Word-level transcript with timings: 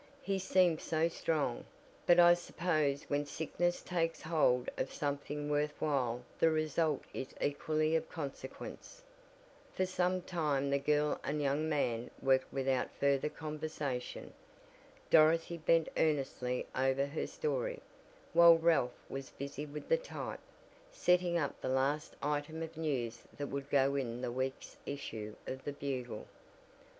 "He 0.23 0.39
seemed 0.39 0.81
so 0.81 1.07
strong, 1.07 1.63
but 2.07 2.19
I 2.19 2.33
suppose 2.33 3.03
when 3.03 3.23
sickness 3.23 3.83
takes 3.83 4.23
hold 4.23 4.67
of 4.75 4.91
something 4.91 5.47
worth 5.47 5.75
while 5.79 6.23
the 6.39 6.49
result 6.49 7.03
is 7.13 7.35
equally 7.39 7.95
of 7.95 8.09
consequence." 8.09 9.03
For 9.75 9.85
some 9.85 10.23
time 10.23 10.71
the 10.71 10.79
girl 10.79 11.19
and 11.23 11.39
young 11.39 11.69
man 11.69 12.09
worked 12.19 12.51
without 12.51 12.89
further 12.99 13.29
conversation. 13.29 14.33
Dorothy 15.11 15.59
bent 15.59 15.87
earnestly 15.95 16.65
over 16.75 17.05
her 17.05 17.27
story, 17.27 17.79
while 18.33 18.57
Ralph 18.57 19.05
was 19.07 19.29
busy 19.29 19.67
with 19.67 19.87
the 19.87 19.97
type, 19.97 20.39
setting 20.91 21.37
up 21.37 21.61
the 21.61 21.69
last 21.69 22.15
item 22.23 22.63
of 22.63 22.75
news 22.75 23.21
that 23.37 23.49
would 23.49 23.69
go 23.69 23.93
in 23.95 24.21
the 24.21 24.31
week's 24.31 24.77
issue 24.83 25.35
of 25.45 25.63
the 25.63 25.73
Bugle. 25.73 26.25